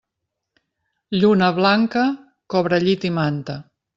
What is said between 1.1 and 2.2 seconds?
Lluna blanca,